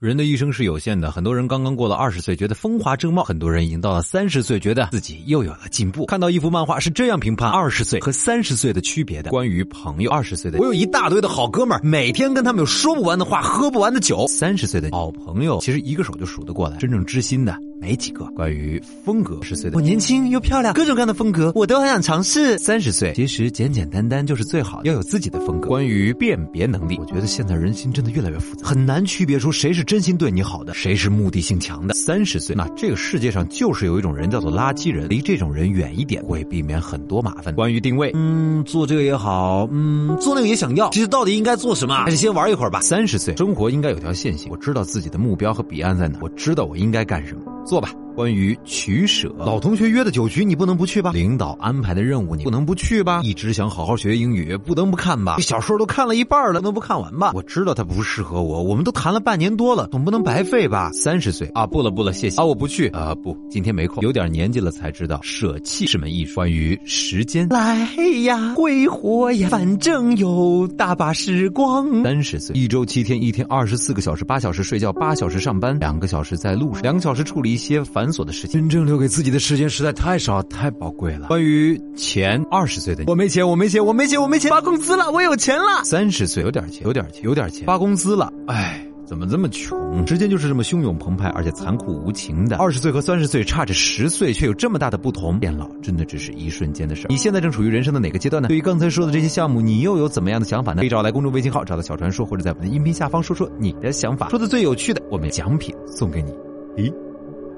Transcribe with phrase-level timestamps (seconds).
[0.00, 6.06] 人的一生是有限的，很多人刚刚过了二十岁，觉得风华正茂；很多人已经到了三十岁，觉得自己又有了进步。
[6.06, 17.58] 看到一幅漫画是这样评判二十岁和三十岁的区别的：关于朋友，二十岁的我有一大堆的好哥们儿，每天跟他们有说不完的话，喝不完的酒；三十岁的好朋友，其实一个手就数得过来，真正知心的。
[17.80, 18.24] 没几个。
[18.34, 22.58] 关于风格，十岁的我年轻又漂亮，各种各样的风格我都很想尝试。
[22.58, 25.68] 三十岁，其实简简单单就是最好，要有自己的风格。
[25.68, 31.94] 关于辨别能力，我觉得现在人心真的越来越复杂，很难区别出谁是真心对你好的，谁是目的性强的。
[31.94, 37.54] 三十岁，那这个世界上就是有一种人叫做垃圾人，离这种人远一点，会避免很多麻烦。
[37.54, 41.94] 关于定位，嗯，做这个也好，嗯，做那个也想要，其实到底应该做什么？
[41.94, 42.80] 还是先玩一会儿吧。
[42.80, 48.07] 三十岁，生活应该有条线性，我知道自己的目标和彼岸在哪，我知道我应该干什么，坐吧。
[48.18, 51.12] 关于取舍，老同学约的酒局你不能不去吧？
[51.12, 53.20] 领导安排的任务你不能不去吧？
[53.22, 55.36] 一直想好好学英语，不能不看吧？
[55.38, 57.30] 小说都看了一半了，能不看完吧？
[57.32, 60.90] 我知道它不适合我，我们都谈了半年多了，总不能白费吧？
[60.92, 66.34] 三十岁啊，不了不了，谢谢啊，我不去啊，不，今天没空，有点年纪了才知道舍弃是门艺术。
[66.34, 67.88] 关于时间，来
[68.24, 72.02] 呀，挥霍呀，反正有大把时光。
[72.02, 78.18] 三十岁，一周七天，一天二十四个小时，八小时睡觉，八小时上班，两个小时在路上，两个小时处理一些繁。
[78.18, 81.28] 所的事情，真正留给自己的时间实在太少，太宝贵了。
[81.28, 85.84] 关于钱，二十岁的我没钱，我没钱，我没钱，我没钱，发工资了，我有钱了。
[85.84, 90.04] 三十岁有点钱，有点钱，有点钱，发工资了，哎，怎么这么穷？
[90.04, 92.56] 时间就是这么汹涌澎湃，而且残酷无情的。
[92.56, 95.38] 二十岁和三十岁差着十岁，却有这么大的不同。
[95.38, 97.06] 变老真的只是一瞬间的事。
[97.08, 98.48] 你现在正处于人生的哪个阶段呢？
[98.48, 100.80] 对于刚才说的这些项目，你又有怎么样的想法呢？
[100.80, 104.28] 可以找来公众微信号，找到小传说，或者在我们的音频下方说说你的想法。
[104.30, 106.32] 说的最有趣的，我们奖品送给你。
[106.76, 106.92] 咦，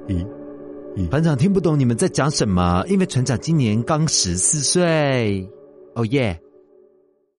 [0.08, 0.26] 咦。
[1.10, 5.48] 船长听不懂你们在讲什么，因为船长今年刚十四岁。
[5.94, 6.38] 哦耶。